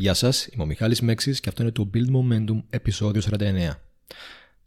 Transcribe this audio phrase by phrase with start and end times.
[0.00, 3.70] Γεια σας, είμαι ο Μιχάλης Μέξης και αυτό είναι το Build Momentum επεισόδιο 49.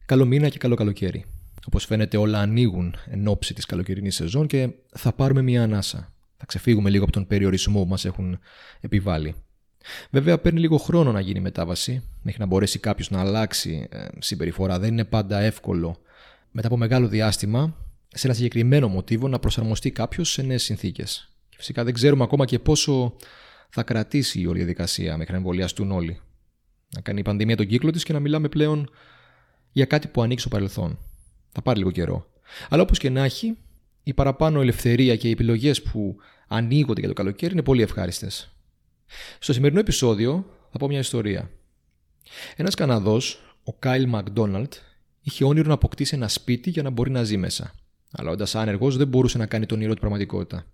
[0.05, 1.25] Καλό μήνα και καλό καλοκαίρι.
[1.67, 6.13] Όπως φαίνεται, όλα ανοίγουν εν ώψη της καλοκαιρινής σεζόν και θα πάρουμε μια ανάσα.
[6.37, 8.39] Θα ξεφύγουμε λίγο από τον περιορισμό που μας έχουν
[8.79, 9.35] επιβάλει.
[10.09, 14.07] Βέβαια, παίρνει λίγο χρόνο να γίνει η μετάβαση, μέχρι να μπορέσει κάποιος να αλλάξει ε,
[14.19, 14.79] συμπεριφορά.
[14.79, 16.01] Δεν είναι πάντα εύκολο
[16.51, 17.75] μετά από μεγάλο διάστημα
[18.07, 21.35] σε ένα συγκεκριμένο μοτίβο να προσαρμοστεί κάποιος σε νέες συνθήκες.
[21.49, 23.15] Και φυσικά δεν ξέρουμε ακόμα και πόσο
[23.71, 26.19] θα κρατήσει η όλη διαδικασία μέχρι να εμβολιαστούν όλοι.
[26.95, 28.89] Να κάνει η πανδημία τον κύκλο της και να μιλάμε πλέον
[29.71, 30.99] για κάτι που ανοίξει στο παρελθόν.
[31.51, 32.29] Θα πάρει λίγο καιρό.
[32.69, 33.57] Αλλά όπως και να έχει,
[34.03, 36.15] η παραπάνω ελευθερία και οι επιλογές που
[36.47, 38.55] ανοίγονται για το καλοκαίρι είναι πολύ ευχάριστες.
[39.39, 41.49] Στο σημερινό επεισόδιο θα πω μια ιστορία.
[42.55, 44.73] Ένας Καναδός, ο Κάιλ Μακδόναλτ,
[45.21, 47.73] είχε όνειρο να αποκτήσει ένα σπίτι για να μπορεί να ζει μέσα.
[48.11, 50.65] Αλλά όντα άνεργο δεν μπορούσε να κάνει τον όνειρο του πραγματικότητα.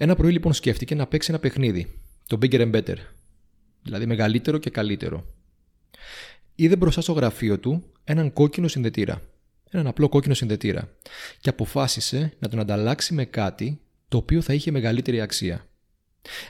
[0.00, 2.96] Ένα πρωί λοιπόν σκέφτηκε να παίξει ένα παιχνίδι, το bigger and better,
[3.82, 5.26] δηλαδή μεγαλύτερο και καλύτερο.
[6.54, 9.22] Είδε μπροστά στο γραφείο του έναν κόκκινο συνδετήρα,
[9.70, 10.96] έναν απλό κόκκινο συνδετήρα,
[11.40, 15.66] και αποφάσισε να τον ανταλλάξει με κάτι το οποίο θα είχε μεγαλύτερη αξία.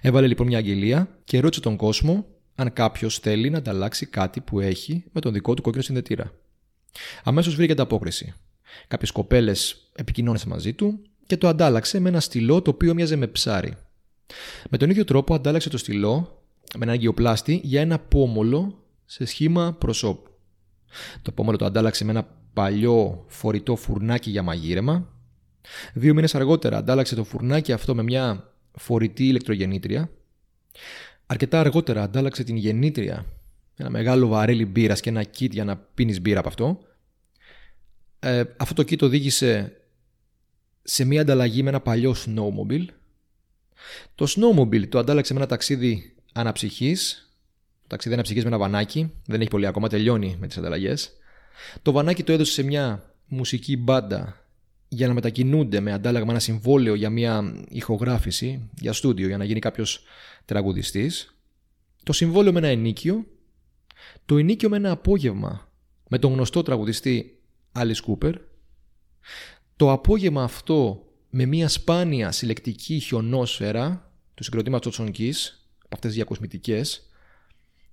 [0.00, 4.60] Έβαλε λοιπόν μια αγγελία και ρώτησε τον κόσμο αν κάποιος θέλει να ανταλλάξει κάτι που
[4.60, 6.32] έχει με τον δικό του κόκκινο συνδετήρα.
[7.24, 8.34] Αμέσως βρήκε ανταπόκριση.
[8.88, 13.26] Κάποιες κοπέλες επικοινώνησαν μαζί του και το αντάλλαξε με ένα στυλό το οποίο μοιάζε με
[13.26, 13.76] ψάρι.
[14.70, 16.42] Με τον ίδιο τρόπο αντάλλαξε το στυλό
[16.74, 20.30] με ένα αγκιοπλάστη για ένα πόμολο σε σχήμα προσώπου.
[21.22, 25.08] Το πόμολο το αντάλλαξε με ένα παλιό φορητό φουρνάκι για μαγείρεμα.
[25.94, 30.10] Δύο μήνες αργότερα αντάλλαξε το φουρνάκι αυτό με μια φορητή ηλεκτρογεννήτρια.
[31.26, 33.26] Αρκετά αργότερα αντάλλαξε την γεννήτρια
[33.76, 36.78] ένα μεγάλο βαρέλι μπύρας και ένα kit για να πίνεις μπύρα από αυτό.
[38.18, 39.77] Ε, αυτό το kit οδήγησε
[40.90, 42.86] σε μια ανταλλαγή με ένα παλιό snowmobile.
[44.14, 47.30] Το snowmobile το αντάλλαξε με ένα ταξίδι αναψυχής.
[47.80, 49.12] Το ταξίδι αναψυχής με ένα βανάκι.
[49.26, 51.12] Δεν έχει πολύ ακόμα, τελειώνει με τις ανταλλαγές.
[51.82, 54.46] Το βανάκι το έδωσε σε μια μουσική μπάντα
[54.88, 59.60] για να μετακινούνται με αντάλλαγμα ένα συμβόλαιο για μια ηχογράφηση, για στούντιο, για να γίνει
[59.60, 60.02] κάποιος
[60.44, 61.34] τραγουδιστής.
[62.02, 63.26] Το συμβόλαιο με ένα ενίκιο.
[64.26, 65.68] Το ενίκιο με ένα απόγευμα
[66.08, 67.38] με τον γνωστό τραγουδιστή
[67.72, 68.34] Alice Cooper
[69.78, 77.10] το απόγευμα αυτό με μια σπάνια συλλεκτική χιονόσφαιρα του συγκροτήματος Τσονκής, από αυτές τις διακοσμητικές,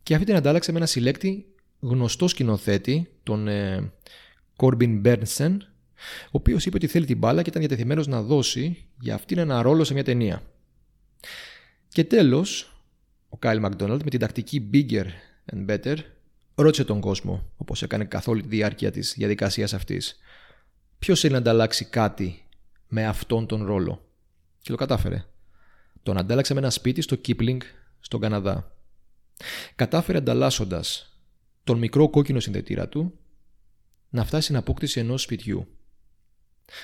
[0.03, 1.45] και αυτή την αντάλλαξε με ένα συλλέκτη
[1.79, 3.91] γνωστό σκηνοθέτη, τον ε,
[4.55, 5.67] Κόρμπιν Μπέρνσεν,
[6.25, 9.61] ο οποίος είπε ότι θέλει την μπάλα και ήταν διατεθειμένος να δώσει για αυτήν ένα
[9.61, 10.43] ρόλο σε μια ταινία.
[11.87, 12.81] Και τέλος,
[13.29, 15.05] ο Κάιλ Μακδόναλτ με την τακτική bigger
[15.53, 15.97] and better
[16.55, 20.19] ρώτησε τον κόσμο, όπως έκανε καθ' όλη τη διάρκεια της διαδικασίας αυτής,
[20.99, 22.45] Ποιος θέλει να ανταλλάξει κάτι
[22.87, 24.09] με αυτόν τον ρόλο;
[24.61, 25.25] Και το κατάφερε.
[26.03, 27.61] Τον αντάλλαξε με ένα σπίτι στο Κίπλινγκ,
[27.99, 28.75] στον Καναδά.
[29.75, 31.15] Κατάφερε ανταλλάσσοντας
[31.63, 33.19] τον μικρό κόκκινο συνδετήρα του
[34.09, 35.67] να φτάσει στην απόκτηση ενός σπιτιού.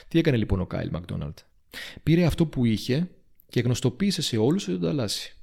[0.08, 1.38] Τι έκανε λοιπόν ο Κάιλ Μακδόναλτ;
[2.04, 3.10] Πήρε αυτό που είχε
[3.50, 5.36] και γνωστοποίησε σε όλους ότι το ανταλλάσσει.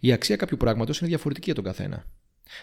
[0.00, 2.04] Η αξία κάποιου πράγματος είναι διαφορετική για τον καθένα.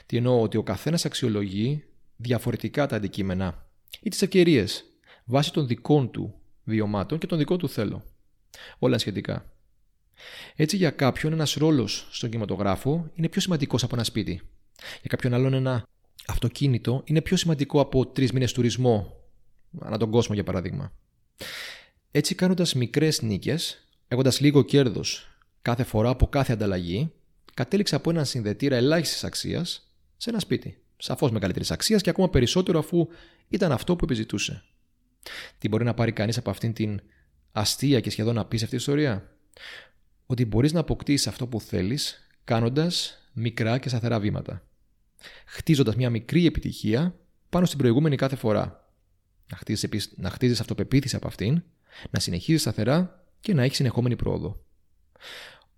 [0.06, 1.84] Τι εννοώ ότι ο καθένας αξιολογεί
[2.16, 3.68] διαφορετικά τα αντικείμενα
[4.02, 4.86] ή τις ευκαιρίες
[5.30, 8.04] βάσει των δικών του βιωμάτων και των δικών του θέλω.
[8.80, 9.52] Όλα σχετικά.
[10.56, 14.42] Έτσι, για κάποιον ένας ρόλος στον κινηματογράφο είναι πιο σημαντικός από ένα σπίτι.
[14.76, 15.88] Για κάποιον άλλον ένα
[16.28, 19.14] αυτοκίνητο είναι πιο σημαντικό από τρεις μήνες τουρισμό
[19.80, 20.94] ανά τον κόσμο, για παράδειγμα.
[22.12, 25.28] Έτσι, κάνοντας μικρές νίκες, έχοντας λίγο κέρδος
[25.62, 27.12] κάθε φορά από κάθε ανταλλαγή,
[27.54, 30.82] κατέληξε από έναν συνδετήρα ελάχιστης αξίας σε ένα σπίτι.
[30.98, 33.08] Σαφώς μεγαλύτερης αξίας και ακόμα περισσότερο αφού
[33.50, 34.64] ήταν αυτό που επιζητούσε.
[35.58, 37.02] Τι μπορεί να πάρει κανείς από αυτήν την
[37.52, 39.32] αστεία και σχεδόν απίστευτη ιστορία;
[40.26, 44.64] Ότι μπορείς να αποκτήσεις αυτό που θέλεις κάνοντας μικρά και σταθερά βήματα.
[45.46, 47.16] Χτίζοντας μια μικρή επιτυχία
[47.50, 48.94] πάνω στην προηγούμενη κάθε φορά.
[49.52, 51.64] Να χτίζεις να χτίζεις αυτοπεποίθηση από αυτήν,
[52.10, 54.64] να συνεχίζεις σταθερά και να έχεις συνεχόμενη πρόοδο.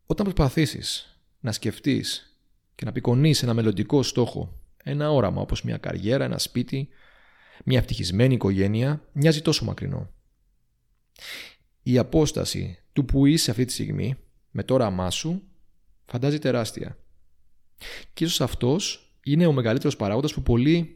[0.06, 2.38] Όταν προσπαθήσεις να σκεφτείς
[2.76, 6.90] και να απεικονίσεις ένα μελλοντικό στόχο, ένα όραμα όπως μια καριέρα, ένα σπίτι,
[7.66, 10.10] μια ευτυχισμένη οικογένεια μοιάζει τόσο μακρινό.
[11.84, 14.16] Η απόσταση του που είσαι αυτή τη στιγμή
[14.52, 15.44] με το όραμά σου
[16.06, 16.98] φαντάζει τεράστια.
[18.14, 20.96] Και ίσως αυτός είναι ο μεγαλύτερος παράγοντας που πολλοί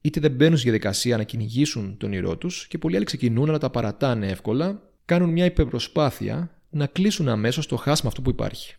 [0.00, 3.58] είτε δεν μπαίνουν στη διαδικασία να κυνηγήσουν τον ήρό τους και πολλοί άλλοι ξεκινούν αλλά
[3.58, 8.74] τα παρατάνε εύκολα, κάνουν μια υπερπροσπάθεια να κλείσουν αμέσως το χάσμα αυτό που υπάρχει.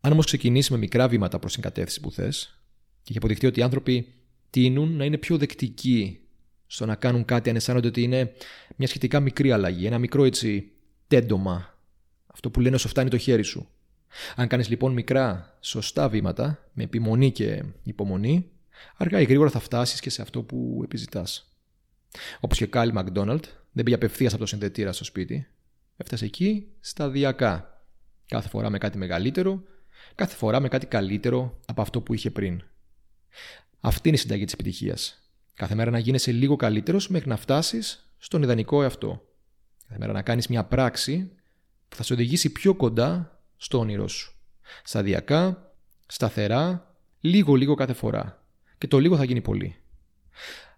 [0.00, 2.60] Αν όμως ξεκινήσει με μικρά βήματα προς την κατεύθυνση που θες
[3.02, 4.14] και έχει αποδειχτεί ότι οι άνθρωποι
[4.50, 6.20] τείνουν να είναι πιο δεκτικοί
[6.66, 8.32] στο να κάνουν κάτι αν αισθάνονται ότι είναι
[8.76, 10.70] μια σχετικά μικρή αλλαγή, ένα μικρό έτσι
[11.06, 11.78] τέντομα,
[12.26, 13.68] αυτό που λένε όσο φτάνει το χέρι σου.
[14.36, 18.50] Αν κάνεις λοιπόν μικρά, σωστά βήματα, με επιμονή και υπομονή,
[18.96, 21.54] αργά ή γρήγορα θα φτάσεις και σε αυτό που επιζητάς.
[22.40, 25.46] Όπως και Κάλι Μακδόναλτ, δεν πήγε απευθείας από το συνδετήρα στο σπίτι.
[25.96, 27.84] Έφτασε εκεί σταδιακά.
[28.26, 29.62] Κάθε φορά με κάτι μεγαλύτερο,
[30.14, 32.62] κάθε φορά με κάτι καλύτερο από αυτό που είχε πριν.
[33.80, 35.22] Αυτή είναι η συνταγή της επιτυχίας.
[35.54, 39.22] Κάθε μέρα να γίνεσαι λίγο καλύτερος μέχρι να φτάσεις στον ιδανικό εαυτό.
[39.86, 41.30] Κάθε μέρα να κάνεις μια πράξη
[41.88, 44.34] που θα σε οδηγήσει πιο κοντά στο όνειρό σου.
[44.84, 45.72] Σταδιακά,
[46.06, 48.44] σταθερά, λίγο-λίγο κάθε φορά.
[48.78, 49.76] Και το λίγο θα γίνει πολύ.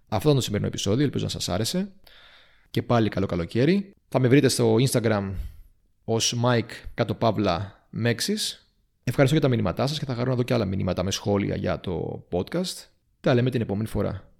[0.08, 1.92] Αυτό ήταν το σημερινό επεισόδιο, ελπίζω να σας άρεσε.
[2.70, 3.94] Και πάλι καλό καλοκαίρι.
[4.08, 5.32] Θα με βρείτε στο Instagram
[6.04, 7.86] ως Mike κάτω παύλα
[9.04, 11.56] Ευχαριστώ για τα μηνύματά σας και θα χαρώ να δω και άλλα μηνύματα με σχόλια
[11.56, 12.91] για το podcast.
[13.22, 14.31] Τα λέμε την επόμενη φορά.